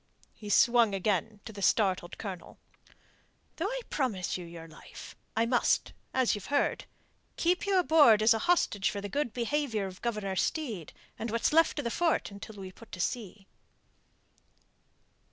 [0.33, 2.57] He swung again to the startled Colonel.
[3.57, 6.85] "Though I promise you your life, I must as you've heard
[7.37, 11.53] keep you aboard as a hostage for the good behaviour of Governor Steed and what's
[11.53, 13.45] left of the fort until we put to sea."